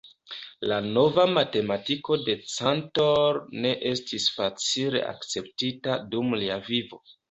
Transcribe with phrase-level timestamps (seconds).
[0.69, 7.07] La nova matematiko de Cantor ne estis facile akceptita dum lia vivo.